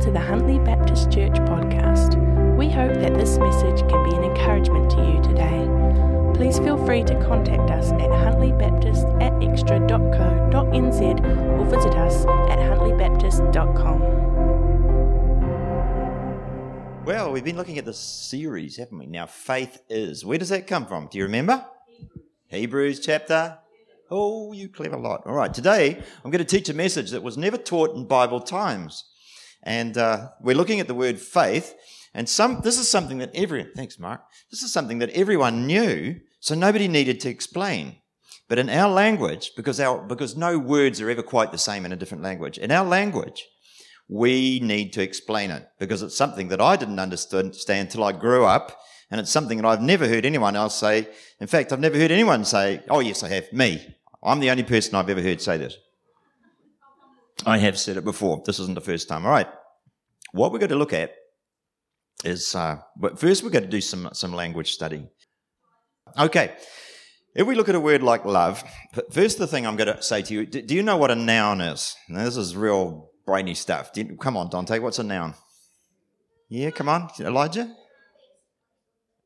[0.00, 2.16] to the Huntly Baptist Church podcast.
[2.56, 5.68] We hope that this message can be an encouragement to you today.
[6.34, 11.00] Please feel free to contact us at huntley.baptist at extra.co.nz
[11.58, 14.00] or visit us at huntleybaptist.com.
[17.04, 19.04] Well, we've been looking at this series, haven't we?
[19.04, 20.24] Now, faith is.
[20.24, 21.08] Where does that come from?
[21.08, 21.62] Do you remember?
[22.46, 23.58] Hebrews chapter.
[24.10, 25.26] Oh, you clever lot.
[25.26, 28.40] All right, today I'm going to teach a message that was never taught in Bible
[28.40, 29.04] times.
[29.62, 31.74] And uh, we're looking at the word faith.
[32.14, 34.22] And some, this is something that every, thanks, Mark.
[34.50, 37.96] This is something that everyone knew, so nobody needed to explain.
[38.48, 41.92] But in our language, because our, because no words are ever quite the same in
[41.92, 43.46] a different language, in our language,
[44.08, 48.44] we need to explain it because it's something that I didn't understand until I grew
[48.44, 48.76] up.
[49.12, 51.08] And it's something that I've never heard anyone else say.
[51.40, 53.52] In fact, I've never heard anyone say, Oh, yes, I have.
[53.52, 53.96] Me.
[54.22, 55.76] I'm the only person I've ever heard say this.
[57.46, 58.42] I have said it before.
[58.44, 59.24] This isn't the first time.
[59.24, 59.48] All right.
[60.32, 61.14] What we're going to look at
[62.24, 65.08] is, uh, but first we're going to do some, some language study.
[66.18, 66.54] Okay.
[67.34, 68.62] If we look at a word like love,
[69.10, 71.60] first the thing I'm going to say to you, do you know what a noun
[71.60, 71.96] is?
[72.08, 73.90] Now, this is real brainy stuff.
[73.94, 75.34] You, come on, Dante, what's a noun?
[76.48, 77.72] Yeah, come on, Elijah?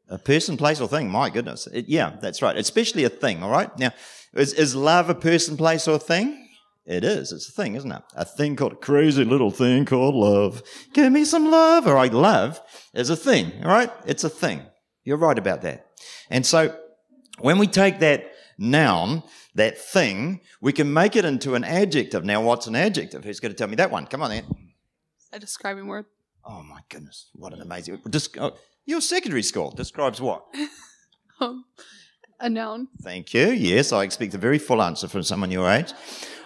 [0.08, 1.08] A person, place, or thing.
[1.08, 1.66] My goodness.
[1.68, 2.56] It, yeah, that's right.
[2.56, 3.76] Especially a thing, all right?
[3.78, 3.92] Now,
[4.34, 6.43] is, is love a person, place, or thing?
[6.86, 7.32] It is.
[7.32, 8.02] It's a thing, isn't it?
[8.14, 10.62] A thing called a crazy little thing called love.
[10.92, 11.86] Give me some love.
[11.86, 12.60] All right, love
[12.92, 13.90] is a thing, all right?
[14.06, 14.62] It's a thing.
[15.02, 15.86] You're right about that.
[16.30, 16.76] And so
[17.38, 19.22] when we take that noun,
[19.54, 22.24] that thing, we can make it into an adjective.
[22.24, 23.24] Now, what's an adjective?
[23.24, 24.06] Who's going to tell me that one?
[24.06, 24.44] Come on, then.
[25.32, 26.06] A describing word.
[26.44, 28.02] Oh my goodness, what an amazing!
[28.38, 28.52] Oh,
[28.84, 30.44] your secondary school describes what?
[31.40, 31.64] Um,
[32.44, 32.88] a noun.
[33.02, 33.48] Thank you.
[33.48, 35.92] Yes, I expect a very full answer from someone your age.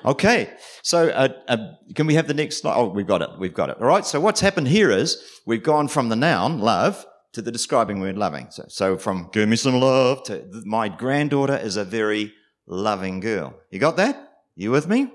[0.05, 1.57] Okay, so uh, uh,
[1.95, 2.77] can we have the next slide?
[2.77, 3.31] Oh, we've got it.
[3.39, 3.79] We've got it.
[3.81, 4.07] All right.
[4.07, 8.17] So what's happened here is we've gone from the noun love to the describing word
[8.17, 8.47] loving.
[8.51, 12.33] So, so from give me some love to my granddaughter is a very
[12.67, 13.55] loving girl.
[13.71, 14.35] You got that?
[14.55, 15.13] You with me?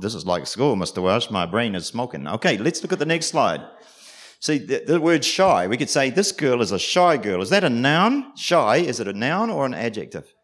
[0.00, 1.00] This is like school, Mr.
[1.00, 1.30] Welsh.
[1.30, 2.26] My brain is smoking.
[2.26, 3.60] Okay, let's look at the next slide.
[4.44, 7.40] See, the, the, word shy, we could say this girl is a shy girl.
[7.40, 8.36] Is that a noun?
[8.36, 10.34] Shy, is it a noun or an adjective?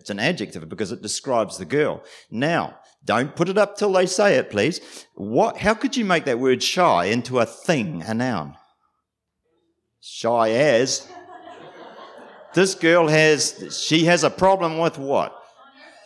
[0.00, 2.02] It's an adjective because it describes the girl.
[2.30, 4.80] Now, don't put it up till they say it, please.
[5.16, 8.56] What, how could you make that word shy into a thing, a noun?
[10.00, 11.06] Shy as.
[12.54, 15.38] This girl has, she has a problem with what?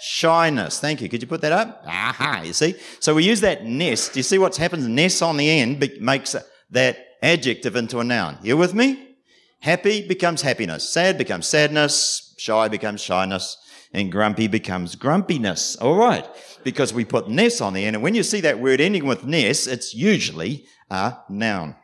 [0.00, 0.80] Shyness.
[0.80, 1.08] Thank you.
[1.08, 1.84] Could you put that up?
[1.86, 2.74] Aha, you see?
[2.98, 4.14] So we use that nest.
[4.14, 4.92] Do you see what's happened?
[4.96, 6.34] Nest on the end makes
[6.70, 8.38] that adjective into a noun.
[8.42, 9.16] You with me?
[9.60, 10.88] Happy becomes happiness.
[10.88, 12.34] Sad becomes sadness.
[12.38, 13.56] Shy becomes shyness.
[13.92, 15.76] And grumpy becomes grumpiness.
[15.76, 16.26] All right.
[16.64, 17.96] Because we put ness on the end.
[17.96, 21.76] And when you see that word ending with ness, it's usually a noun.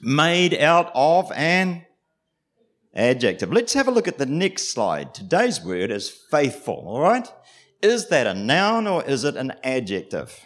[0.00, 1.84] Made out of an
[2.94, 3.52] adjective.
[3.52, 5.14] Let's have a look at the next slide.
[5.14, 6.84] Today's word is faithful.
[6.86, 7.28] All right.
[7.80, 10.38] Is that a noun or is it an adjective?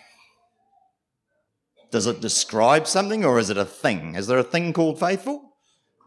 [1.91, 4.14] Does it describe something or is it a thing?
[4.14, 5.52] Is there a thing called faithful?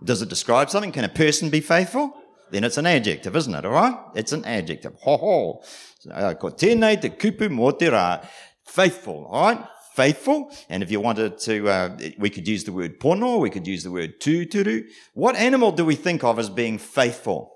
[0.03, 0.91] Does it describe something?
[0.91, 2.13] Can a person be faithful?
[2.51, 3.66] Then it's an adjective, isn't it?
[3.66, 3.97] All right?
[4.16, 4.95] It's an adjective.
[5.01, 5.63] Ho ho.
[6.12, 8.25] Uh, ko te kupu mo te rā.
[8.66, 9.66] Faithful, all right?
[9.95, 10.51] Faithful.
[10.69, 13.84] And if you wanted to, uh, we could use the word pono, we could use
[13.84, 14.85] the word tuturu.
[15.13, 17.51] What animal do we think of as being faithful?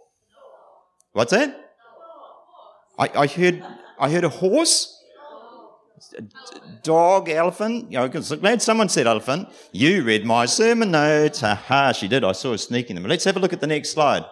[1.14, 1.72] What's that?
[3.00, 3.64] I, I heard,
[4.00, 4.93] I heard a horse
[6.84, 7.92] dog, elephant.
[7.92, 9.50] You know, glad someone said elephant.
[9.72, 11.42] You read my sermon notes.
[11.42, 12.24] Ha ha, she did.
[12.24, 13.06] I saw her sneaking them.
[13.06, 14.24] Let's have a look at the next slide.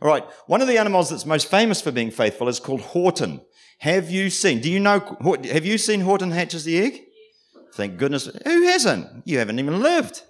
[0.00, 0.24] All right.
[0.46, 3.40] One of the animals that's most famous for being faithful is called Horton.
[3.80, 7.00] Have you seen, do you know, have you seen Horton hatches the egg?
[7.74, 8.28] Thank goodness.
[8.44, 9.06] Who hasn't?
[9.24, 10.22] You haven't even lived.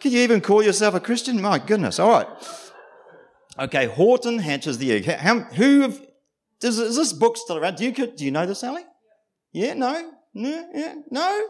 [0.00, 1.40] Can you even call yourself a Christian?
[1.40, 1.98] My goodness.
[1.98, 2.26] All right.
[3.58, 5.04] Okay, Horton hatches the egg.
[5.06, 6.00] How, who have,
[6.62, 7.76] is, is this book still around?
[7.76, 8.82] Do you, do you know this, Sally?
[9.52, 11.48] Yeah, no, no, yeah, no.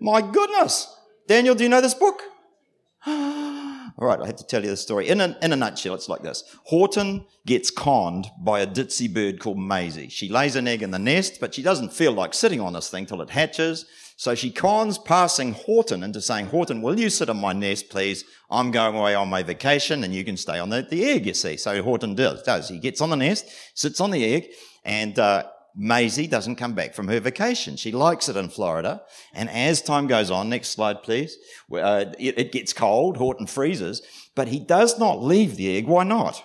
[0.00, 0.96] My goodness.
[1.26, 2.20] Daniel, do you know this book?
[3.06, 5.08] All right, I have to tell you the story.
[5.08, 6.44] In a, in a nutshell, it's like this.
[6.64, 10.10] Horton gets conned by a ditzy bird called Mayzie.
[10.10, 12.88] She lays an egg in the nest, but she doesn't feel like sitting on this
[12.88, 13.84] thing till it hatches.
[14.16, 18.24] So she cons passing Horton into saying, Horton, will you sit on my nest, please?
[18.50, 21.34] I'm going away on my vacation and you can stay on the, the egg, you
[21.34, 21.56] see.
[21.56, 22.68] So Horton does, does.
[22.68, 24.48] He gets on the nest, sits on the egg,
[24.84, 25.44] and uh,
[25.78, 27.76] Mayzie doesn't come back from her vacation.
[27.76, 29.02] She likes it in Florida.
[29.32, 31.36] And as time goes on, next slide, please,
[31.72, 34.02] uh, it, it gets cold, Horton freezes,
[34.34, 35.86] but he does not leave the egg.
[35.86, 36.42] Why not?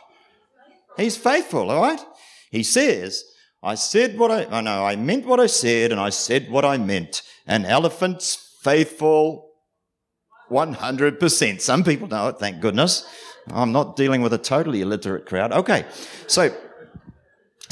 [0.97, 2.03] He's faithful, all right?
[2.51, 3.23] He says,
[3.61, 6.63] I said what I, oh no, I meant what I said and I said what
[6.63, 7.23] I meant.
[7.47, 9.49] An elephant's faithful
[10.51, 11.61] 100%.
[11.61, 13.05] Some people know it, thank goodness.
[13.47, 15.51] I'm not dealing with a totally illiterate crowd.
[15.51, 15.85] Okay.
[16.27, 16.55] So,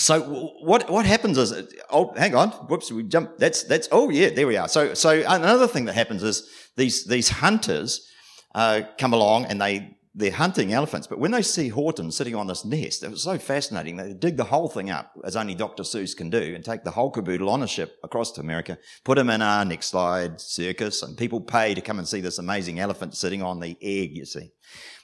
[0.04, 0.22] so
[0.62, 1.54] what what happens is
[1.90, 5.24] oh hang on whoops we jump that's that's oh yeah there we are so so
[5.28, 8.08] another thing that happens is these these hunters
[8.56, 12.46] uh, come along and they they're hunting elephants, but when they see Horton sitting on
[12.46, 13.98] this nest, it was so fascinating.
[13.98, 15.82] They dig the whole thing up, as only Dr.
[15.82, 19.18] Seuss can do, and take the whole caboodle on a ship across to America, put
[19.18, 22.80] him in our next slide circus, and people pay to come and see this amazing
[22.80, 24.52] elephant sitting on the egg, you see.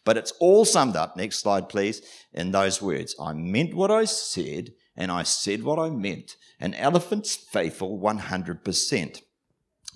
[0.06, 3.16] But it's all summed up, next slide please, in those words.
[3.20, 6.36] I meant what I said, and I said what I meant.
[6.60, 9.22] An elephant's faithful 100%.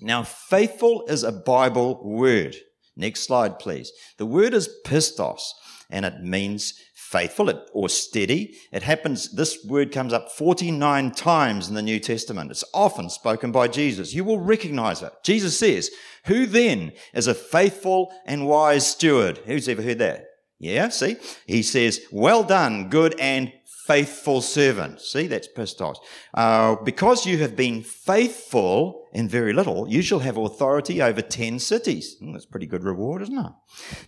[0.00, 2.56] Now, faithful is a Bible word.
[2.96, 3.92] Next slide, please.
[4.16, 5.42] The word is pistos,
[5.90, 8.54] and it means faithful or steady.
[8.72, 12.50] It happens, this word comes up 49 times in the New Testament.
[12.50, 14.14] It's often spoken by Jesus.
[14.14, 15.12] You will recognize it.
[15.22, 15.90] Jesus says,
[16.24, 19.38] Who then is a faithful and wise steward?
[19.44, 20.24] Who's ever heard that?
[20.58, 21.16] Yeah, see?
[21.46, 23.52] He says, Well done, good and
[23.86, 25.00] faithful servant.
[25.00, 25.96] See, that's pistos.
[26.32, 31.58] Uh, because you have been faithful in very little, you shall have authority over 10
[31.58, 32.16] cities.
[32.22, 33.52] Mm, that's pretty good reward, isn't it?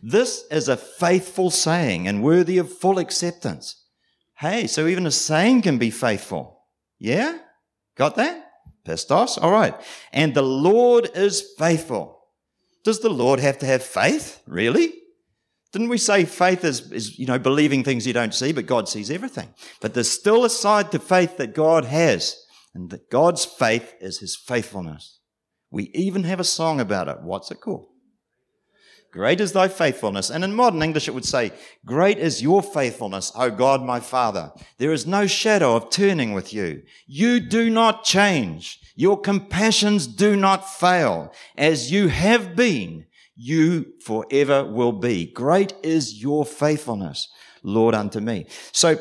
[0.02, 3.84] This is a faithful saying and worthy of full acceptance.
[4.38, 6.62] Hey, so even a saying can be faithful.
[6.98, 7.38] Yeah?
[7.96, 8.44] Got that?
[8.86, 9.38] Pistos?
[9.40, 9.74] All right.
[10.12, 12.20] And the Lord is faithful.
[12.84, 14.42] Does the Lord have to have faith?
[14.46, 14.92] Really?
[15.76, 18.88] Didn't we say faith is, is, you know, believing things you don't see, but God
[18.88, 19.52] sees everything?
[19.82, 22.34] But there's still a side to faith that God has,
[22.74, 25.20] and that God's faith is his faithfulness.
[25.70, 27.20] We even have a song about it.
[27.20, 27.88] What's it called?
[29.12, 30.30] Great is thy faithfulness.
[30.30, 31.52] And in modern English, it would say,
[31.84, 34.52] Great is your faithfulness, O God my Father.
[34.78, 36.84] There is no shadow of turning with you.
[37.06, 38.80] You do not change.
[38.94, 41.34] Your compassions do not fail.
[41.58, 43.05] As you have been,
[43.36, 45.26] you forever will be.
[45.26, 47.28] Great is your faithfulness,
[47.62, 48.46] Lord, unto me.
[48.72, 48.96] So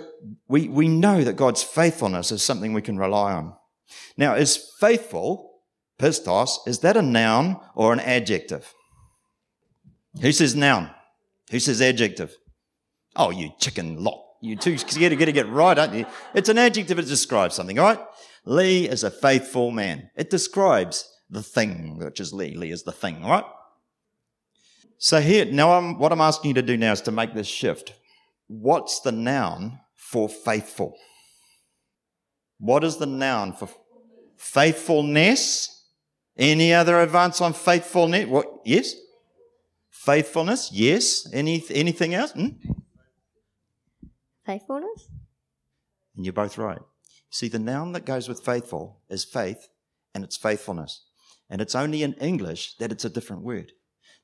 [0.47, 3.53] we, we know that God's faithfulness is something we can rely on.
[4.17, 5.61] Now, is faithful,
[5.97, 8.73] pistos, is that a noun or an adjective?
[10.21, 10.91] Who says noun?
[11.51, 12.35] Who says adjective?
[13.15, 14.21] Oh, you chicken lot.
[14.41, 16.05] You two got to get it right, aren't you?
[16.33, 16.99] It's an adjective.
[16.99, 17.99] It describes something, all right?
[18.45, 20.09] Lee is a faithful man.
[20.15, 22.55] It describes the thing, which is Lee.
[22.55, 23.45] Lee is the thing, all right?
[24.97, 27.47] So here, now I'm, what I'm asking you to do now is to make this
[27.47, 27.93] shift.
[28.47, 30.95] What's the noun for faithful?
[32.57, 33.69] What is the noun for
[34.37, 35.71] faithfulness?
[36.37, 38.27] Any other advance on faithfulness?
[38.27, 38.47] What?
[38.65, 38.95] Yes?
[39.89, 40.71] Faithfulness?
[40.71, 41.27] Yes.
[41.33, 42.31] Any, anything else?
[42.31, 42.49] Hmm?
[44.45, 45.07] Faithfulness?
[46.15, 46.79] And you're both right.
[47.29, 49.67] See, the noun that goes with faithful is faith
[50.13, 51.03] and it's faithfulness.
[51.49, 53.73] And it's only in English that it's a different word.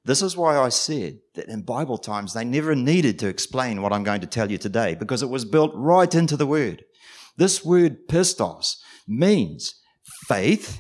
[0.04, 3.94] This is why I said that in Bible times they never needed to explain what
[3.94, 6.84] I'm going to tell you today because it was built right into the word.
[7.38, 8.78] This word pistos
[9.08, 9.76] means
[10.28, 10.80] faith.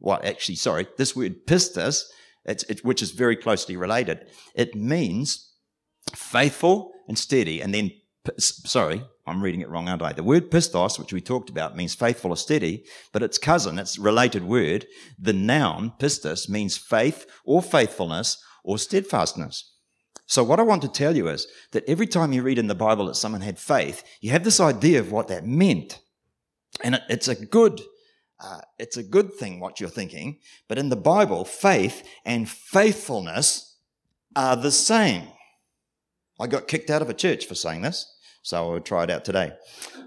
[0.00, 2.02] Well, actually, sorry, this word pistos,
[2.44, 5.52] it, which is very closely related, it means
[6.14, 7.60] faithful and steady.
[7.60, 7.92] And then,
[8.38, 10.12] sorry, I'm reading it wrong, aren't I?
[10.12, 13.96] The word pistos, which we talked about, means faithful or steady, but its cousin, its
[13.96, 14.86] related word,
[15.18, 19.72] the noun pistis, means faith or faithfulness or steadfastness.
[20.26, 22.74] So what I want to tell you is that every time you read in the
[22.74, 26.00] Bible that someone had faith, you have this idea of what that meant.
[26.82, 27.80] And it, it's a good,
[28.40, 30.40] uh, it's a good thing what you're thinking.
[30.68, 33.78] But in the Bible, faith and faithfulness
[34.34, 35.28] are the same.
[36.40, 39.24] I got kicked out of a church for saying this, so I'll try it out
[39.24, 39.52] today.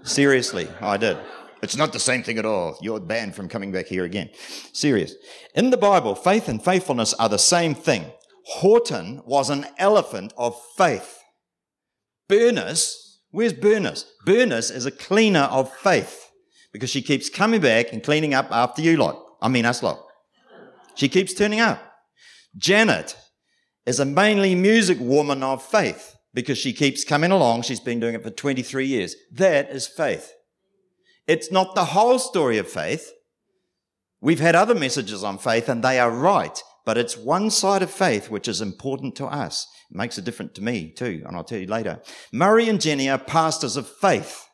[0.02, 1.16] Seriously, I did.
[1.62, 2.78] It's not the same thing at all.
[2.82, 4.30] You're banned from coming back here again.
[4.72, 5.14] Serious.
[5.54, 8.04] In the Bible, faith and faithfulness are the same thing.
[8.46, 11.18] Horton was an elephant of faith.
[12.28, 14.04] Bernice, where's Bernice?
[14.24, 16.30] Bernice is a cleaner of faith
[16.72, 19.20] because she keeps coming back and cleaning up after you lot.
[19.42, 20.04] I mean us lot.
[20.94, 21.80] She keeps turning up.
[22.56, 23.16] Janet
[23.86, 27.62] is a mainly music woman of faith because she keeps coming along.
[27.62, 29.16] She's been doing it for 23 years.
[29.32, 30.32] That is faith.
[31.26, 33.10] It's not the whole story of faith.
[34.20, 36.62] We've had other messages on faith and they are right.
[36.84, 39.66] But it's one side of faith which is important to us.
[39.90, 42.00] It makes a difference to me too, and I'll tell you later.
[42.32, 44.46] Murray and Jenny are pastors of faith.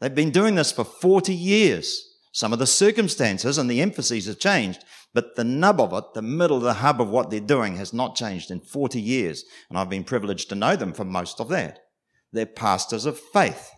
[0.00, 2.06] They've been doing this for 40 years.
[2.32, 6.22] Some of the circumstances and the emphases have changed, but the nub of it, the
[6.22, 9.44] middle, the hub of what they're doing has not changed in 40 years.
[9.68, 11.80] And I've been privileged to know them for most of that.
[12.32, 13.70] They're pastors of faith.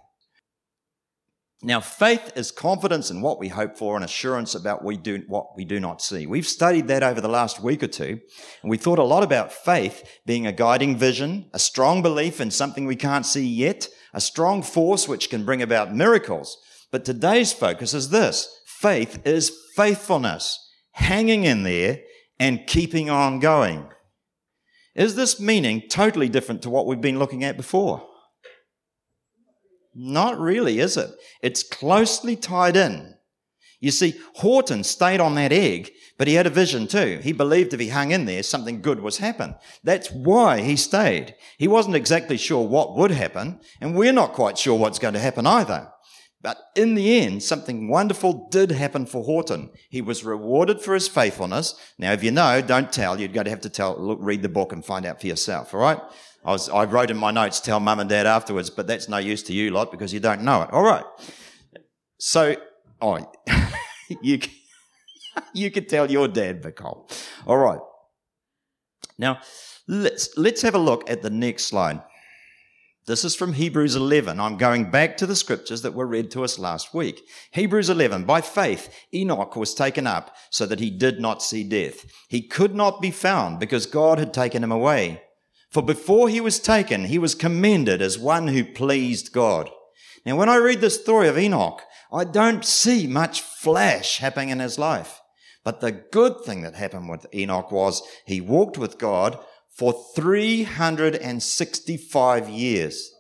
[1.65, 5.57] Now, faith is confidence in what we hope for and assurance about we do, what
[5.57, 6.27] we do not see.
[6.27, 8.21] We've studied that over the last week or two,
[8.63, 12.51] and we thought a lot about faith being a guiding vision, a strong belief in
[12.51, 16.59] something we can't see yet, a strong force which can bring about miracles.
[16.91, 18.49] But today's focus is this.
[18.67, 20.59] Faith is faithfulness,
[20.91, 22.01] hanging in there
[22.41, 23.89] and keeping on going.
[24.97, 28.05] Is this meaning totally different to what we've been looking at before?
[29.95, 31.11] Not really, is it?
[31.43, 33.15] It's closely tied in.
[33.81, 37.19] You see, Horton stayed on that egg, but he had a vision too.
[37.23, 39.57] He believed if he hung in there, something good was happen.
[39.83, 41.35] That's why he stayed.
[41.59, 45.21] He wasn't exactly sure what would happen, and we're not quite sure what's going to
[45.21, 45.89] happen either.
[46.43, 49.71] But in the end, something wonderful did happen for Horton.
[49.91, 51.75] He was rewarded for his faithfulness.
[51.99, 53.19] Now, if you know, don't tell.
[53.19, 55.73] You're going to have to tell, look, read the book and find out for yourself.
[55.73, 56.01] All right?
[56.45, 59.19] I, was, I wrote in my notes, tell mum and dad afterwards, but that's no
[59.19, 60.73] use to you lot because you don't know it.
[60.73, 61.05] All right.
[62.19, 62.57] So,
[63.01, 63.31] oh,
[64.23, 64.41] you,
[65.55, 67.09] you could tell your dad, Nicole.
[67.47, 67.81] All right.
[69.19, 69.41] Now,
[69.87, 72.03] let's, let's have a look at the next slide.
[73.07, 74.39] This is from Hebrews 11.
[74.39, 77.23] I'm going back to the scriptures that were read to us last week.
[77.51, 78.25] Hebrews 11.
[78.25, 82.05] By faith, Enoch was taken up so that he did not see death.
[82.29, 85.21] He could not be found because God had taken him away.
[85.73, 89.71] For before he was taken, he was commended as one who pleased God.
[90.27, 91.81] Now, when I read the story of Enoch,
[92.13, 95.23] I don't see much flash happening in his life.
[95.65, 99.39] But the good thing that happened with Enoch was he walked with God
[99.75, 103.11] for 365 years.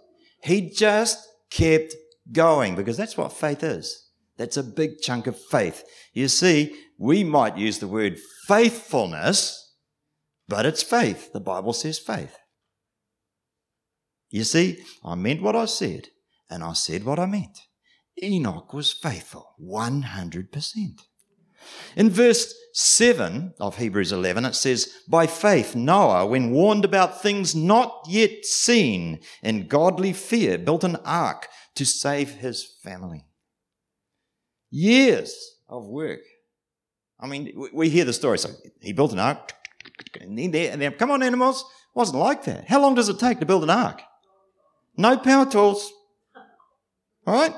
[0.42, 1.94] He just kept
[2.32, 4.10] going because that's what faith is.
[4.36, 5.84] That's a big chunk of faith.
[6.12, 9.74] You see, we might use the word faithfulness,
[10.48, 11.32] but it's faith.
[11.32, 12.36] The Bible says faith.
[14.32, 16.08] You see, I meant what I said,
[16.48, 17.58] and I said what I meant.
[18.20, 21.00] Enoch was faithful 100%.
[21.94, 27.54] In verse 7 of Hebrews 11, it says, By faith, Noah, when warned about things
[27.54, 33.26] not yet seen, in godly fear, built an ark to save his family.
[34.70, 36.22] Years of work.
[37.20, 38.38] I mean, we hear the story.
[38.38, 38.48] So
[38.80, 39.52] he built an ark,
[40.18, 41.60] and then, come on, animals.
[41.60, 42.66] It wasn't like that.
[42.66, 44.00] How long does it take to build an ark?
[44.96, 45.92] No power tools.
[47.26, 47.54] Right?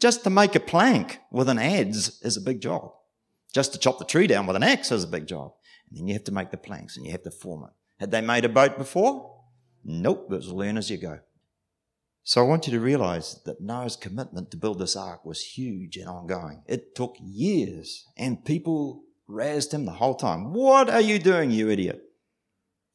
[0.00, 2.92] Just to make a plank with an adze is a big job.
[3.54, 5.52] Just to chop the tree down with an axe is a big job.
[5.88, 7.70] And then you have to make the planks and you have to form it.
[7.98, 9.44] Had they made a boat before?
[9.84, 11.20] Nope, it was learn as you go.
[12.24, 15.96] So I want you to realize that Noah's commitment to build this ark was huge
[15.96, 16.62] and ongoing.
[16.66, 20.52] It took years and people razzed him the whole time.
[20.52, 22.02] What are you doing, you idiot?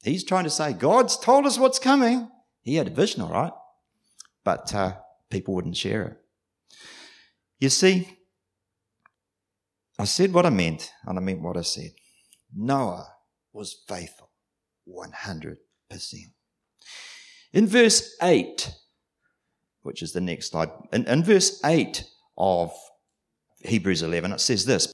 [0.03, 2.29] He's trying to say, God's told us what's coming.
[2.61, 3.53] He had a vision, all right
[4.43, 4.95] but uh,
[5.29, 6.17] people wouldn't share it.
[7.59, 8.17] You see,
[9.99, 11.91] I said what I meant, and I meant what I said.
[12.55, 13.07] Noah
[13.53, 14.31] was faithful
[14.89, 15.57] 100%.
[17.53, 18.73] In verse 8,
[19.83, 22.03] which is the next slide, in, in verse 8
[22.37, 22.71] of
[23.59, 24.91] Hebrews 11, it says this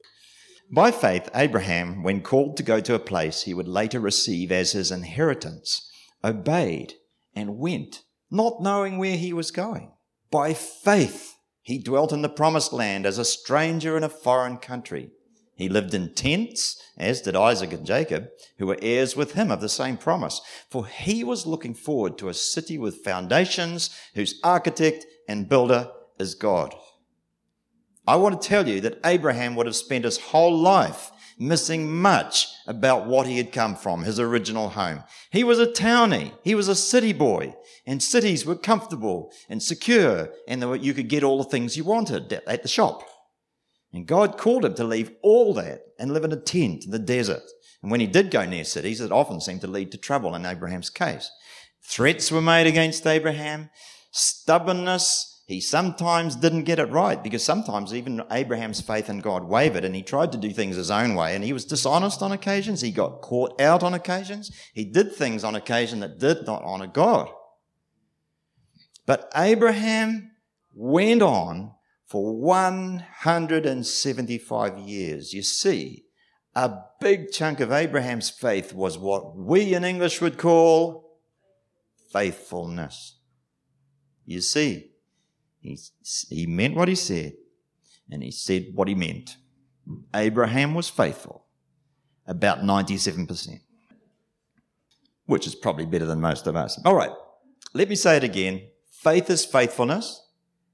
[0.72, 4.72] By faith, Abraham, when called to go to a place he would later receive as
[4.74, 5.90] his inheritance,
[6.24, 6.96] obeyed
[7.34, 9.92] and went not knowing where he was going.
[10.32, 15.12] By faith, he dwelt in the promised land as a stranger in a foreign country.
[15.56, 18.30] He lived in tents, as did Isaac and Jacob,
[18.60, 20.40] who were heirs with him of the same promise.
[20.70, 26.36] For he was looking forward to a city with foundations, whose architect and builder is
[26.36, 26.76] God.
[28.08, 32.48] I want to tell you that Abraham would have spent his whole life missing much
[32.66, 35.04] about what he had come from, his original home.
[35.32, 36.34] He was a townie.
[36.44, 37.56] He was a city boy
[37.88, 41.86] and cities were comfortable and secure and were, you could get all the things you
[41.86, 43.04] wanted at the shop.
[43.94, 47.00] And God called him to leave all that and live in a tent in the
[47.00, 47.44] desert.
[47.82, 50.46] And when he did go near cities, it often seemed to lead to trouble in
[50.46, 51.32] Abraham's case.
[51.82, 53.70] Threats were made against Abraham,
[54.12, 59.86] stubbornness, he sometimes didn't get it right because sometimes even Abraham's faith in God wavered
[59.86, 62.82] and he tried to do things his own way and he was dishonest on occasions.
[62.82, 64.52] He got caught out on occasions.
[64.74, 67.30] He did things on occasion that did not honor God.
[69.06, 70.32] But Abraham
[70.74, 71.72] went on
[72.06, 75.32] for 175 years.
[75.32, 76.04] You see,
[76.56, 81.22] a big chunk of Abraham's faith was what we in English would call
[82.12, 83.20] faithfulness.
[84.26, 84.92] You see,
[85.60, 85.78] he,
[86.30, 87.34] he meant what he said,
[88.10, 89.38] and he said what he meant.
[90.14, 91.46] Abraham was faithful,
[92.26, 93.60] about 97%,
[95.26, 96.80] which is probably better than most of us.
[96.86, 97.12] All right,
[97.74, 98.68] let me say it again.
[98.92, 100.24] Faith is faithfulness.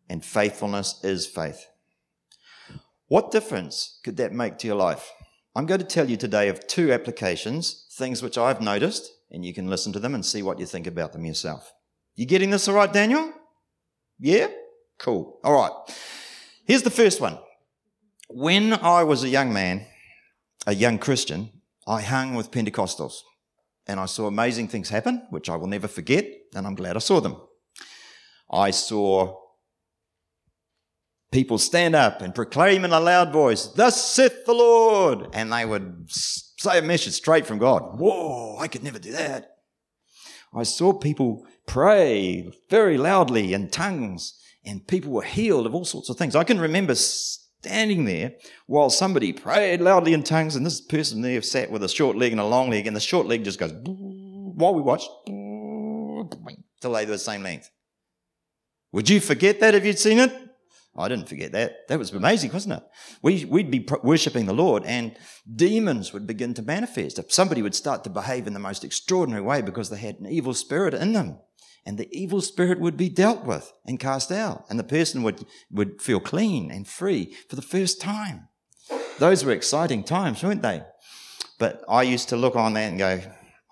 [0.09, 1.65] and faithfulness is faith.
[3.07, 5.11] What difference could that make to your life?
[5.55, 9.53] I'm going to tell you today of two applications, things which I've noticed, and you
[9.53, 11.71] can listen to them and see what you think about them yourself.
[12.15, 13.31] You getting this all right, Daniel?
[14.19, 14.47] Yeah?
[15.03, 15.37] Cool.
[15.43, 15.71] All right.
[16.65, 17.37] Here's the first one.
[18.29, 19.85] When I was a young man,
[20.65, 21.51] a young Christian,
[21.85, 23.15] I hung with Pentecostals
[23.85, 26.99] and I saw amazing things happen, which I will never forget, and I'm glad I
[26.99, 27.35] saw them.
[28.49, 29.41] I saw
[31.33, 35.65] people stand up and proclaim in a loud voice, Thus saith the Lord, and they
[35.65, 37.99] would say a message straight from God.
[37.99, 39.49] Whoa, I could never do that.
[40.55, 46.09] I saw people pray very loudly in tongues, and people were healed of all sorts
[46.09, 46.35] of things.
[46.35, 48.33] I can remember standing there
[48.67, 52.31] while somebody prayed loudly in tongues, and this person there sat with a short leg
[52.31, 55.09] and a long leg, and the short leg just goes while we watched
[56.81, 57.69] till they were the same length.
[58.91, 60.31] Would you forget that if you'd seen it?
[60.95, 61.87] I didn't forget that.
[61.87, 62.83] That was amazing, wasn't it?
[63.23, 65.17] We, we'd be worshipping the Lord and
[65.55, 67.17] demons would begin to manifest.
[67.17, 70.27] If somebody would start to behave in the most extraordinary way because they had an
[70.27, 71.39] evil spirit in them
[71.85, 75.45] and the evil spirit would be dealt with and cast out and the person would,
[75.71, 78.47] would feel clean and free for the first time.
[79.19, 80.83] Those were exciting times, weren't they?
[81.59, 83.21] But I used to look on that and go,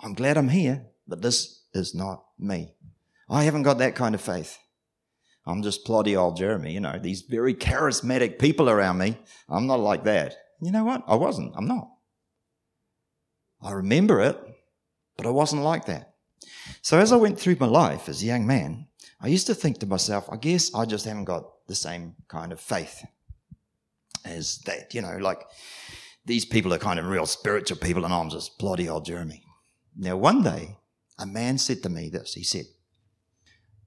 [0.01, 2.73] I'm glad I'm here, but this is not me.
[3.29, 4.57] I haven't got that kind of faith.
[5.45, 9.17] I'm just ploddy old Jeremy, you know, these very charismatic people around me.
[9.49, 10.35] I'm not like that.
[10.61, 11.03] You know what?
[11.07, 11.53] I wasn't.
[11.57, 11.89] I'm not.
[13.61, 14.37] I remember it,
[15.17, 16.10] but I wasn't like that.
[16.81, 18.87] So as I went through my life as a young man,
[19.19, 22.51] I used to think to myself, I guess I just haven't got the same kind
[22.51, 23.05] of faith
[24.25, 25.43] as that, you know, like
[26.25, 29.43] these people are kind of real spiritual people and I'm just bloody old Jeremy.
[29.95, 30.77] Now, one day,
[31.19, 32.33] a man said to me this.
[32.33, 32.65] He said,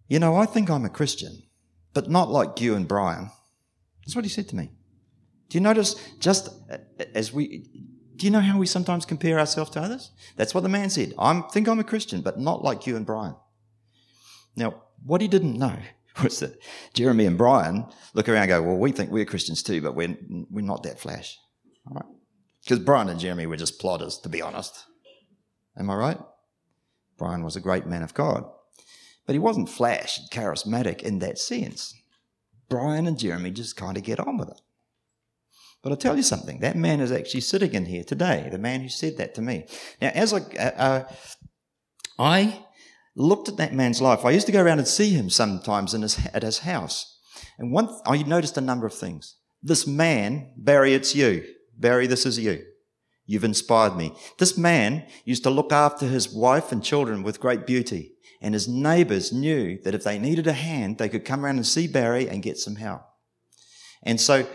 [0.08, 1.42] you know, I think I'm a Christian,
[1.92, 3.30] but not like you and Brian.
[4.04, 4.70] That's what he said to me.
[5.48, 6.48] Do you notice just
[7.14, 7.68] as we,
[8.16, 10.10] do you know how we sometimes compare ourselves to others?
[10.36, 11.14] That's what the man said.
[11.18, 13.34] I think I'm a Christian, but not like you and Brian.
[14.56, 15.76] Now, what he didn't know
[16.22, 16.58] was that
[16.92, 20.16] Jeremy and Brian look around and go, well, we think we're Christians too, but we're,
[20.50, 21.38] we're not that flash.
[21.88, 22.14] All right?
[22.62, 24.84] Because Brian and Jeremy were just plotters, to be honest.
[25.76, 26.18] Am I right?
[27.18, 28.44] Brian was a great man of God.
[29.26, 31.94] But he wasn't flash and charismatic in that sense.
[32.68, 34.60] Brian and Jeremy just kind of get on with it.
[35.84, 38.80] But I'll tell you something, that man is actually sitting in here today, the man
[38.80, 39.66] who said that to me.
[40.00, 41.04] Now, as I, uh, uh,
[42.18, 42.64] I
[43.14, 46.00] looked at that man's life, I used to go around and see him sometimes in
[46.00, 47.20] his, at his house.
[47.58, 49.36] And one, I noticed a number of things.
[49.62, 51.44] This man, Barry, it's you.
[51.76, 52.64] Barry, this is you.
[53.26, 54.16] You've inspired me.
[54.38, 58.68] This man used to look after his wife and children with great beauty and his
[58.68, 62.28] neighbors knew that if they needed a hand, they could come around and see Barry
[62.28, 63.02] and get some help.
[64.02, 64.46] And so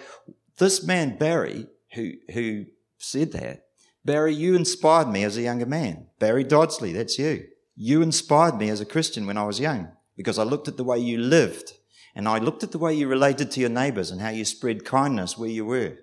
[0.60, 2.66] this man, Barry, who, who
[2.98, 3.66] said that,
[4.06, 6.08] Barry, you inspired me as a younger man.
[6.20, 7.46] Barry Dodsley, that's you.
[7.76, 10.84] You inspired me as a Christian when I was young because I looked at the
[10.84, 11.74] way you lived
[12.16, 14.86] and I looked at the way you related to your neighbors and how you spread
[14.86, 15.98] kindness where you were.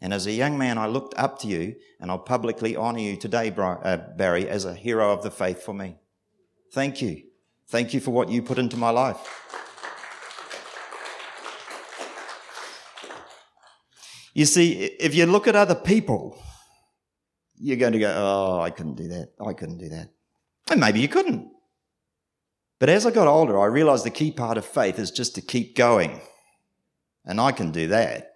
[0.00, 3.16] And as a young man, I looked up to you and I'll publicly honor you
[3.16, 5.96] today, uh, Barry, as a hero of the faith for me.
[6.72, 7.22] Thank you.
[7.68, 9.61] Thank you for what you put into my life.
[14.32, 16.38] You see, if you look at other people,
[17.56, 19.32] you're going to go, oh, I couldn't do that.
[19.44, 20.08] I couldn't do that.
[20.70, 21.50] And maybe you couldn't.
[22.78, 25.40] But as I got older, I realized the key part of faith is just to
[25.40, 26.20] keep going.
[27.24, 28.32] And I can do that.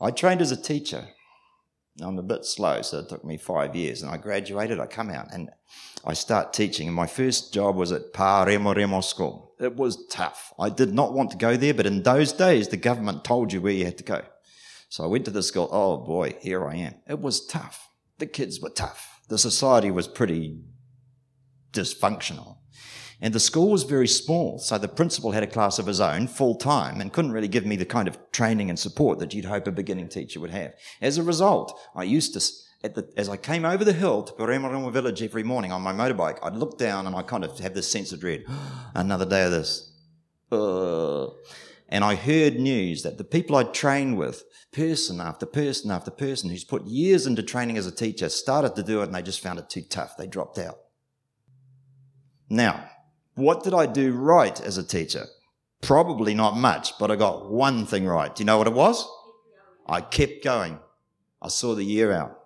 [0.00, 1.08] I trained as a teacher.
[2.02, 4.02] I'm a bit slow, so it took me five years.
[4.02, 5.48] And I graduated, I come out, and
[6.04, 9.53] I start teaching, and my first job was at Pa Remo Remo School.
[9.64, 10.52] It was tough.
[10.58, 13.60] I did not want to go there, but in those days, the government told you
[13.60, 14.22] where you had to go.
[14.88, 15.68] So I went to the school.
[15.72, 16.94] Oh boy, here I am.
[17.08, 17.88] It was tough.
[18.18, 19.20] The kids were tough.
[19.28, 20.60] The society was pretty
[21.72, 22.58] dysfunctional.
[23.20, 26.26] And the school was very small, so the principal had a class of his own
[26.26, 29.46] full time and couldn't really give me the kind of training and support that you'd
[29.46, 30.74] hope a beginning teacher would have.
[31.00, 32.40] As a result, I used to
[32.92, 36.38] the, as I came over the hill to Paremarama village every morning on my motorbike,
[36.42, 38.44] I'd look down and I kind of have this sense of dread.
[38.94, 39.90] Another day of this.
[40.52, 41.28] Uh,
[41.88, 46.50] and I heard news that the people I'd trained with, person after person after person
[46.50, 49.40] who's put years into training as a teacher, started to do it and they just
[49.40, 50.16] found it too tough.
[50.16, 50.76] They dropped out.
[52.50, 52.90] Now,
[53.34, 55.26] what did I do right as a teacher?
[55.80, 58.34] Probably not much, but I got one thing right.
[58.34, 59.06] Do you know what it was?
[59.86, 60.78] I kept going.
[61.42, 62.38] I saw the year out.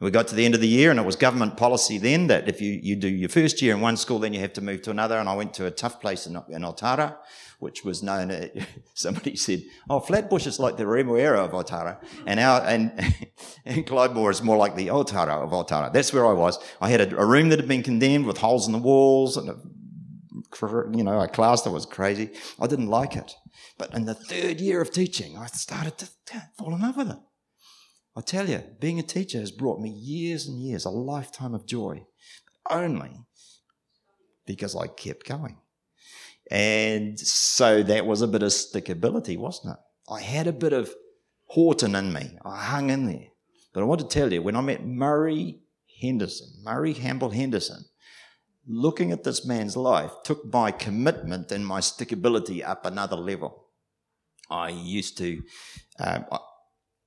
[0.00, 2.48] We got to the end of the year and it was government policy then that
[2.48, 4.80] if you, you do your first year in one school, then you have to move
[4.82, 5.18] to another.
[5.18, 7.18] And I went to a tough place in, in Otara,
[7.58, 8.48] which was known, uh,
[8.94, 12.02] somebody said, oh, Flatbush is like the Remuera of Otara.
[12.26, 12.92] And our, and,
[13.66, 15.92] and Clydemore is more like the Otara of Otara.
[15.92, 16.58] That's where I was.
[16.80, 19.50] I had a, a room that had been condemned with holes in the walls and
[19.50, 19.56] a,
[20.96, 22.30] you know, a class that was crazy.
[22.58, 23.34] I didn't like it.
[23.76, 26.08] But in the third year of teaching, I started to
[26.56, 27.18] fall in love with it.
[28.20, 31.64] I tell you, being a teacher has brought me years and years, a lifetime of
[31.64, 32.04] joy,
[32.68, 33.12] only
[34.46, 35.56] because I kept going.
[36.50, 40.12] And so that was a bit of stickability, wasn't it?
[40.12, 40.92] I had a bit of
[41.46, 42.36] Horton in me.
[42.44, 43.28] I hung in there.
[43.72, 45.60] But I want to tell you, when I met Murray
[45.98, 47.86] Henderson, Murray Hamble Henderson,
[48.66, 53.68] looking at this man's life took my commitment and my stickability up another level.
[54.50, 55.42] I used to,
[55.98, 56.26] um,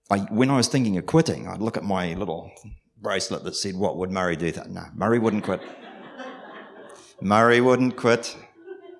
[0.09, 2.51] I, when I was thinking of quitting, I'd look at my little
[3.01, 4.51] bracelet that said, What would Murray do?
[4.51, 4.69] That?
[4.69, 5.61] No, Murray wouldn't quit.
[7.21, 8.35] Murray wouldn't quit.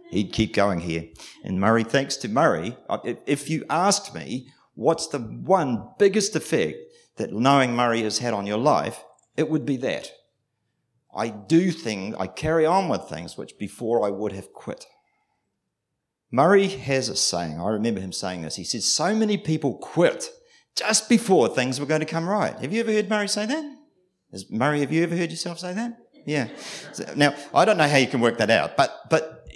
[0.10, 1.06] He'd keep going here.
[1.44, 2.78] And Murray, thanks to Murray,
[3.26, 6.78] if you asked me, what's the one biggest effect
[7.18, 9.04] that knowing Murray has had on your life,
[9.36, 10.12] it would be that.
[11.16, 14.86] I do things, I carry on with things which before I would have quit.
[16.32, 18.56] Murray has a saying, I remember him saying this.
[18.56, 20.30] He says, So many people quit
[20.75, 22.57] just before things were going to come right.
[22.59, 23.77] Have you ever heard Murray say that?
[24.31, 25.97] Is, Murray, have you ever heard yourself say that?
[26.25, 26.47] Yeah.
[26.93, 29.47] So, now, I don't know how you can work that out, but, but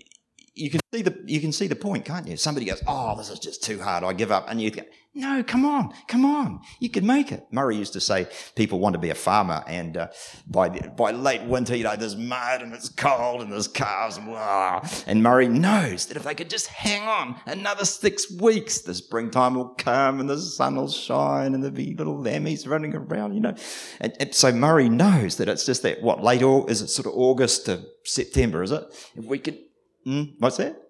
[0.53, 2.38] you can see the, you can see the point, can't you?
[2.38, 4.03] Somebody goes, Oh, this is just too hard.
[4.03, 4.45] I give up.
[4.49, 4.71] And you
[5.17, 6.62] no, come on, come on.
[6.80, 7.47] You can make it.
[7.51, 10.08] Murray used to say people want to be a farmer, and uh,
[10.45, 14.27] by by late winter, you know, there's mud and it's cold and there's calves and
[14.27, 14.88] blah.
[15.08, 19.56] And Murray knows that if they could just hang on another six weeks, the springtime
[19.56, 23.39] will come and the sun will shine and there'll be little lammies running around, you
[23.39, 23.56] know.
[23.99, 27.08] And, and so Murray knows that it's just that what late or is it sort
[27.08, 28.84] of August to September, is it?
[29.15, 29.58] If we could,
[30.06, 30.87] mm, what's that?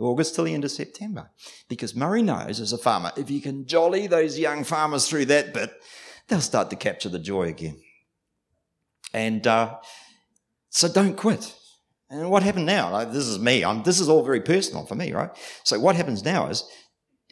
[0.00, 1.30] August till the end of September.
[1.68, 5.52] Because Murray knows as a farmer, if you can jolly those young farmers through that
[5.54, 5.70] bit,
[6.28, 7.80] they'll start to capture the joy again.
[9.12, 9.76] And uh,
[10.68, 11.54] so don't quit.
[12.08, 12.90] And what happened now?
[12.90, 13.64] Like, this is me.
[13.64, 15.30] I'm, this is all very personal for me, right?
[15.62, 16.64] So what happens now is,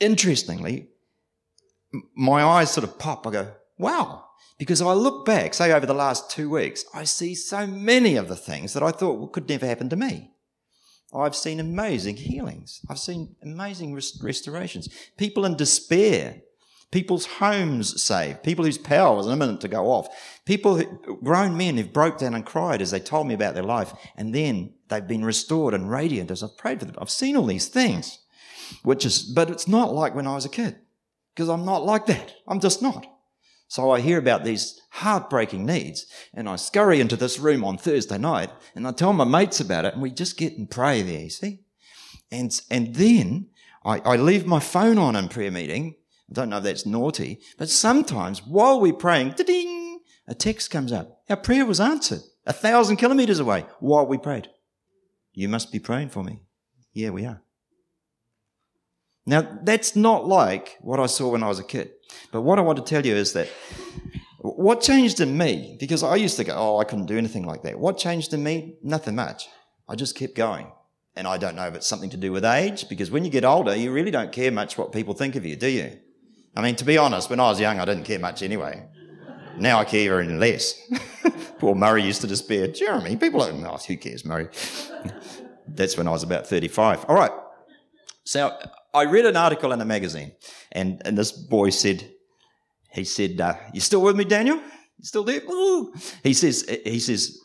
[0.00, 0.88] interestingly,
[2.14, 3.26] my eyes sort of pop.
[3.26, 4.24] I go, wow.
[4.58, 8.28] Because I look back, say over the last two weeks, I see so many of
[8.28, 10.32] the things that I thought could never happen to me.
[11.14, 12.80] I've seen amazing healings.
[12.88, 14.88] I've seen amazing rest- restorations.
[15.16, 16.42] People in despair,
[16.90, 20.08] people's homes saved, people whose power was imminent to go off,
[20.44, 23.62] people, who, grown men who've broke down and cried as they told me about their
[23.62, 26.96] life, and then they've been restored and radiant as I've prayed for them.
[26.98, 28.18] I've seen all these things,
[28.82, 30.76] which is, but it's not like when I was a kid,
[31.34, 32.34] because I'm not like that.
[32.46, 33.06] I'm just not.
[33.68, 38.16] So I hear about these heartbreaking needs and I scurry into this room on Thursday
[38.18, 41.20] night and I tell my mates about it and we just get and pray there,
[41.20, 41.60] you see?
[42.30, 43.48] And, and then
[43.84, 45.96] I, I leave my phone on in prayer meeting.
[46.30, 50.90] I don't know if that's naughty, but sometimes while we're praying, ding, a text comes
[50.90, 51.22] up.
[51.28, 54.48] Our prayer was answered a thousand kilometers away while we prayed.
[55.34, 56.40] You must be praying for me.
[56.94, 57.42] Yeah, we are.
[59.26, 61.90] Now, that's not like what I saw when I was a kid.
[62.32, 63.48] But what I want to tell you is that
[64.40, 67.62] what changed in me, because I used to go, oh, I couldn't do anything like
[67.62, 67.78] that.
[67.78, 68.76] What changed in me?
[68.82, 69.48] Nothing much.
[69.88, 70.70] I just kept going.
[71.16, 73.44] And I don't know if it's something to do with age, because when you get
[73.44, 75.98] older, you really don't care much what people think of you, do you?
[76.54, 78.86] I mean, to be honest, when I was young, I didn't care much anyway.
[79.56, 80.80] Now I care even less.
[81.58, 82.68] Poor Murray used to despair.
[82.68, 83.64] Jeremy, people don't.
[83.64, 84.48] Oh, who cares, Murray?
[85.68, 87.06] That's when I was about 35.
[87.08, 87.32] All right.
[88.28, 88.54] So
[88.92, 90.32] I read an article in a magazine,
[90.72, 92.10] and, and this boy said,
[92.92, 94.58] he said, uh, "You still with me, Daniel?
[94.58, 95.40] You still there?"
[96.22, 97.38] He says, he says,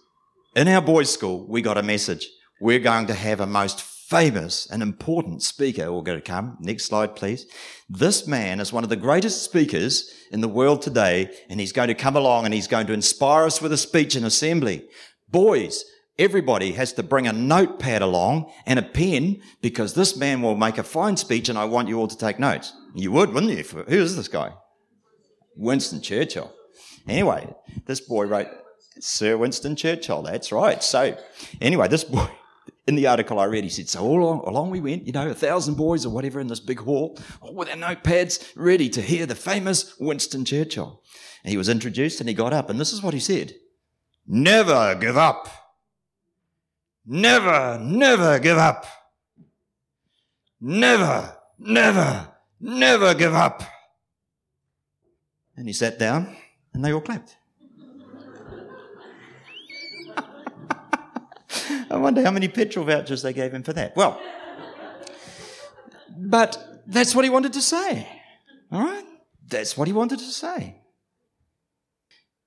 [0.57, 2.27] in our boys' school, we got a message.
[2.59, 6.57] We're going to have a most famous and important speaker all going to come.
[6.59, 7.45] Next slide, please.
[7.87, 11.87] This man is one of the greatest speakers in the world today, and he's going
[11.87, 14.83] to come along and he's going to inspire us with a speech in assembly.
[15.29, 15.85] Boys,
[16.19, 20.77] Everybody has to bring a notepad along and a pen because this man will make
[20.77, 22.73] a fine speech and I want you all to take notes.
[22.93, 23.63] You would, wouldn't you?
[23.63, 24.53] Who is this guy?
[25.55, 26.53] Winston Churchill.
[27.07, 27.53] Anyway,
[27.85, 28.47] this boy wrote
[28.99, 30.21] Sir Winston Churchill.
[30.21, 30.83] That's right.
[30.83, 31.17] So,
[31.59, 32.27] anyway, this boy,
[32.87, 35.29] in the article I read, he said, so all along, along we went, you know,
[35.29, 39.01] a thousand boys or whatever in this big hall, all with their notepads ready to
[39.01, 41.01] hear the famous Winston Churchill.
[41.43, 43.55] And he was introduced and he got up and this is what he said.
[44.27, 45.49] Never give up.
[47.05, 48.85] Never, never give up.
[50.61, 53.63] Never, never, never give up.
[55.57, 56.35] And he sat down
[56.73, 57.37] And they all clapped.
[61.91, 63.95] I wonder how many petrol vouchers they gave him for that.
[63.95, 64.19] Well,
[66.17, 68.07] but that's what he wanted to say.
[68.71, 69.05] All right?
[69.47, 70.81] That's what he wanted to say.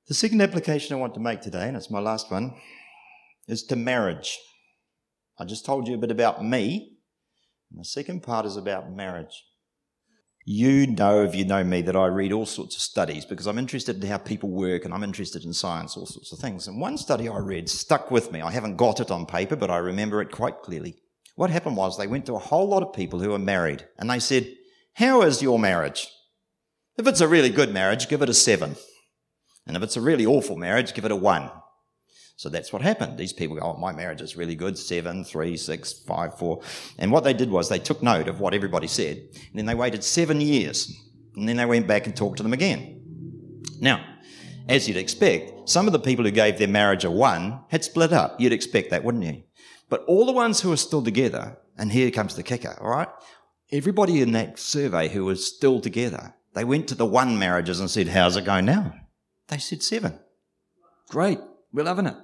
[0.08, 2.54] The second application I want to make today, and it's my last one,
[3.48, 4.38] is to marriage.
[5.38, 6.96] I just told you a bit about me,
[7.70, 9.44] and the second part is about marriage.
[10.48, 13.58] You know, if you know me, that I read all sorts of studies because I'm
[13.58, 16.68] interested in how people work and I'm interested in science, all sorts of things.
[16.68, 18.40] And one study I read stuck with me.
[18.40, 20.98] I haven't got it on paper, but I remember it quite clearly.
[21.34, 24.08] What happened was they went to a whole lot of people who were married and
[24.08, 24.54] they said,
[24.94, 26.08] How is your marriage?
[26.96, 28.76] If it's a really good marriage, give it a seven.
[29.66, 31.50] And if it's a really awful marriage, give it a one.
[32.36, 33.16] So that's what happened.
[33.16, 34.76] These people go, oh, my marriage is really good.
[34.76, 36.60] Seven, three, six, five, four.
[36.98, 39.16] And what they did was they took note of what everybody said.
[39.16, 40.94] And then they waited seven years.
[41.34, 43.62] And then they went back and talked to them again.
[43.80, 44.04] Now,
[44.68, 48.12] as you'd expect, some of the people who gave their marriage a one had split
[48.12, 48.38] up.
[48.38, 49.42] You'd expect that, wouldn't you?
[49.88, 53.08] But all the ones who are still together, and here comes the kicker, all right?
[53.72, 57.90] Everybody in that survey who was still together, they went to the one marriages and
[57.90, 58.94] said, how's it going now?
[59.48, 60.18] They said seven.
[61.08, 61.38] Great.
[61.72, 62.16] We're loving it.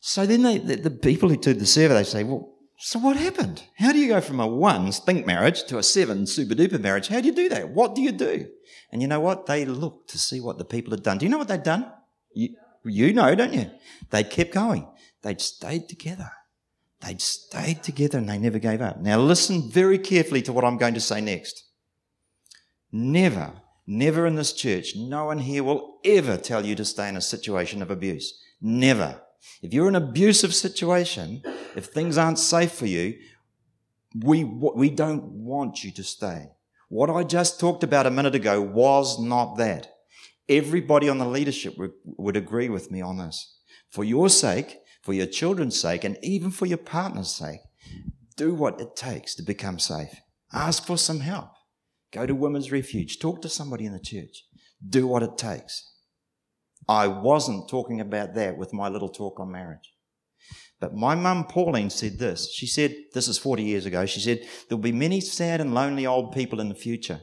[0.00, 3.16] So then they, the, the people who did the survey, they say, well, so what
[3.16, 3.64] happened?
[3.76, 7.08] How do you go from a one stink marriage to a seven super duper marriage?
[7.08, 7.70] How do you do that?
[7.70, 8.46] What do you do?
[8.92, 9.46] And you know what?
[9.46, 11.18] They looked to see what the people had done.
[11.18, 11.90] Do you know what they'd done?
[12.32, 12.50] You,
[12.84, 13.70] you know, don't you?
[14.10, 14.88] They kept going.
[15.22, 16.30] They'd stayed together.
[17.00, 19.00] They'd stayed together and they never gave up.
[19.00, 21.64] Now listen very carefully to what I'm going to say next.
[22.92, 23.54] Never,
[23.88, 27.20] never in this church, no one here will ever tell you to stay in a
[27.20, 28.40] situation of abuse.
[28.60, 29.20] Never.
[29.62, 31.42] If you're in an abusive situation,
[31.74, 33.18] if things aren't safe for you,
[34.22, 36.50] we, we don't want you to stay.
[36.88, 39.94] What I just talked about a minute ago was not that.
[40.48, 43.58] Everybody on the leadership would, would agree with me on this.
[43.90, 47.60] For your sake, for your children's sake, and even for your partner's sake,
[48.36, 50.14] do what it takes to become safe.
[50.52, 51.50] Ask for some help.
[52.12, 53.18] Go to Women's Refuge.
[53.18, 54.44] Talk to somebody in the church.
[54.86, 55.94] Do what it takes.
[56.88, 59.92] I wasn't talking about that with my little talk on marriage.
[60.80, 62.50] But my mum, Pauline, said this.
[62.52, 66.06] She said, this is 40 years ago, she said, there'll be many sad and lonely
[66.06, 67.20] old people in the future.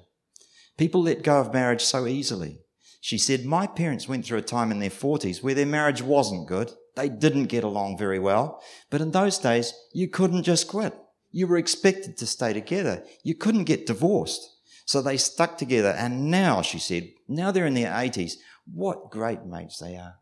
[0.78, 2.60] People let go of marriage so easily.
[3.00, 6.48] She said, my parents went through a time in their 40s where their marriage wasn't
[6.48, 6.72] good.
[6.96, 8.62] They didn't get along very well.
[8.90, 10.94] But in those days, you couldn't just quit.
[11.32, 13.04] You were expected to stay together.
[13.24, 14.55] You couldn't get divorced.
[14.86, 15.90] So they stuck together.
[15.90, 18.34] And now, she said, now they're in their 80s.
[18.72, 20.16] What great mates they are.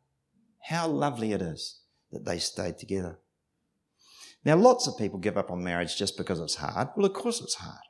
[0.63, 3.19] How lovely it is that they stayed together.
[4.45, 6.89] Now, lots of people give up on marriage just because it's hard.
[6.95, 7.83] Well, of course it's hard.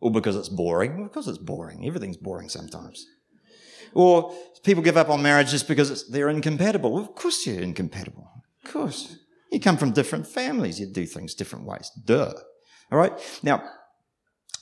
[0.00, 0.96] Or because it's boring.
[0.96, 1.86] Well, of course it's boring.
[1.86, 3.06] Everything's boring sometimes.
[3.94, 6.92] Or people give up on marriage just because they're incompatible.
[6.92, 8.30] Well, of course you're incompatible.
[8.64, 9.16] Of course.
[9.52, 10.80] You come from different families.
[10.80, 11.90] You do things different ways.
[12.04, 12.32] Duh.
[12.90, 13.12] All right.
[13.42, 13.62] Now,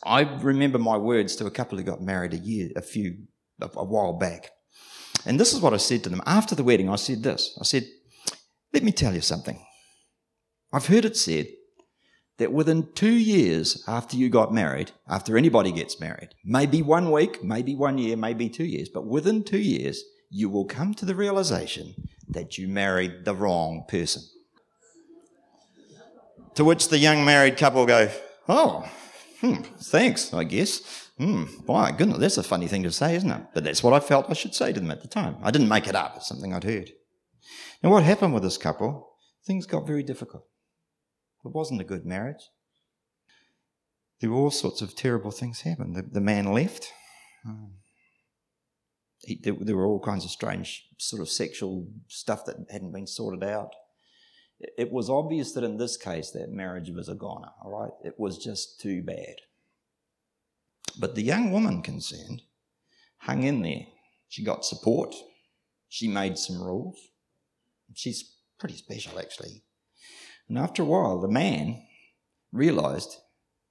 [0.04, 3.24] I remember my words to a couple who got married a year, a few,
[3.60, 4.50] a, a while back.
[5.24, 6.22] And this is what I said to them.
[6.26, 7.56] After the wedding, I said this.
[7.60, 7.86] I said,
[8.72, 9.64] let me tell you something.
[10.72, 11.48] I've heard it said
[12.38, 17.44] that within two years after you got married, after anybody gets married, maybe one week,
[17.44, 21.14] maybe one year, maybe two years, but within two years, you will come to the
[21.14, 21.94] realization
[22.26, 24.22] that you married the wrong person.
[26.54, 28.10] To which the young married couple go,
[28.48, 28.90] Oh,
[29.42, 31.10] hmm, thanks, I guess.
[31.18, 33.42] Hmm, my goodness, that's a funny thing to say, isn't it?
[33.52, 35.36] But that's what I felt I should say to them at the time.
[35.42, 36.90] I didn't make it up, it's something I'd heard.
[37.82, 39.16] Now, what happened with this couple?
[39.44, 40.46] Things got very difficult.
[41.44, 42.50] It wasn't a good marriage.
[44.20, 45.94] There were all sorts of terrible things happen.
[45.94, 46.92] The, the man left.
[47.44, 47.72] Um,
[49.18, 53.08] he, there, there, were all kinds of strange sort of sexual stuff that hadn't been
[53.08, 53.72] sorted out.
[54.78, 57.92] It, was obvious that in this case that marriage was a goner, all right?
[58.04, 59.36] It was just too bad.
[60.98, 62.42] But the young woman concerned
[63.18, 63.86] hung in there.
[64.28, 65.14] She got support.
[65.88, 66.98] She made some rules.
[67.94, 69.62] She's pretty special, actually.
[70.48, 71.82] And after a while, the man
[72.52, 73.16] realized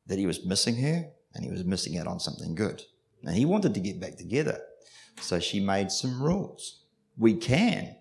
[0.08, 2.82] that he was missing her and he was missing out on something good.
[3.24, 4.60] And he wanted to get back together.
[5.20, 6.86] So she made some rules.
[7.18, 7.96] We can,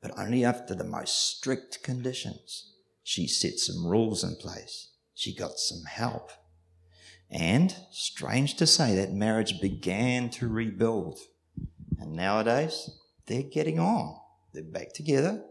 [0.00, 2.72] but only after the most strict conditions.
[3.02, 4.92] She set some rules in place.
[5.14, 6.30] She got some help.
[7.30, 11.18] And, strange to say, that marriage began to rebuild.
[11.98, 12.90] And nowadays,
[13.26, 14.16] they're getting on.
[14.52, 15.44] They're back together.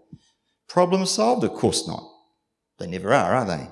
[0.68, 1.44] Problem solved?
[1.44, 2.04] Of course not.
[2.80, 3.68] They never are, are they?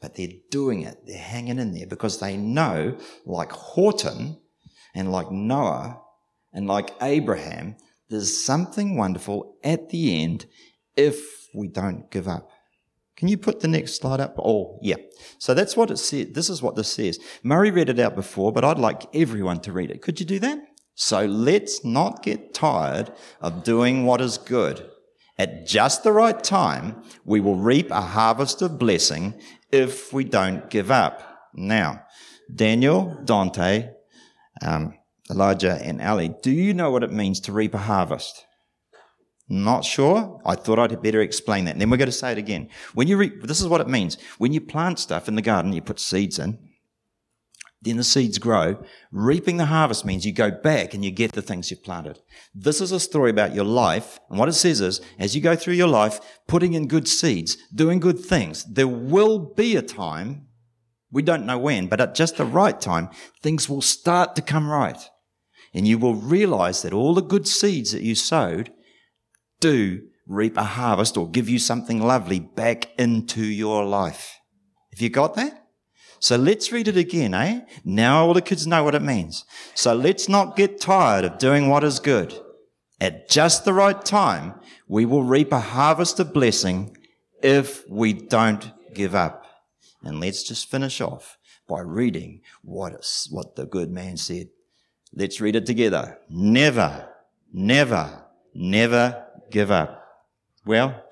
[0.00, 1.06] But they're doing it.
[1.06, 4.38] They're hanging in there because they know, like Horton
[4.94, 6.00] and like Noah
[6.52, 7.76] and like Abraham,
[8.10, 10.46] there's something wonderful at the end
[10.96, 12.50] if we don't give up.
[13.16, 14.34] Can you put the next slide up?
[14.38, 14.96] Oh, yeah.
[15.38, 16.34] So that's what it said.
[16.34, 17.18] This is what this says.
[17.42, 20.02] Murray read it out before, but I'd like everyone to read it.
[20.02, 20.58] Could you do that?
[20.94, 24.90] So let's not get tired of doing what is good.
[25.38, 30.68] At just the right time, we will reap a harvest of blessing if we don't
[30.68, 31.48] give up.
[31.54, 32.02] Now,
[32.54, 33.90] Daniel, Dante,
[34.62, 34.94] um,
[35.30, 38.46] Elijah, and Ali, do you know what it means to reap a harvest?
[39.48, 40.40] Not sure?
[40.44, 41.72] I thought I'd better explain that.
[41.72, 42.68] And then we're going to say it again.
[42.94, 44.16] When you reap, this is what it means.
[44.38, 46.58] When you plant stuff in the garden, you put seeds in,
[47.82, 48.80] then the seeds grow.
[49.10, 52.20] Reaping the harvest means you go back and you get the things you've planted.
[52.54, 54.20] This is a story about your life.
[54.28, 57.56] And what it says is, as you go through your life, putting in good seeds,
[57.74, 60.46] doing good things, there will be a time,
[61.10, 63.08] we don't know when, but at just the right time,
[63.42, 64.98] things will start to come right.
[65.72, 68.72] And you will realize that all the good seeds that you sowed
[69.60, 74.38] do reap a harvest or give you something lovely back into your life.
[74.90, 75.66] Have you got that?
[76.18, 77.62] So let's read it again, eh?
[77.84, 79.44] Now all the kids know what it means.
[79.74, 82.38] So let's not get tired of doing what is good.
[83.00, 84.54] At just the right time,
[84.86, 86.96] we will reap a harvest of blessing
[87.42, 89.46] if we don't give up.
[90.02, 94.48] And let's just finish off by reading what, is, what the good man said.
[95.14, 96.18] Let's read it together.
[96.28, 97.08] Never,
[97.52, 100.04] never, never give up.
[100.64, 101.04] Well,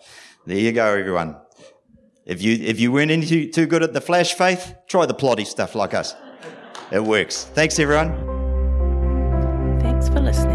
[0.47, 1.37] there you go, everyone.
[2.25, 5.15] If you, if you weren't any too, too good at the flash faith, try the
[5.15, 6.15] plotty stuff like us.
[6.93, 7.45] It works.
[7.45, 8.11] Thanks, everyone.
[9.81, 10.48] Thanks for listening.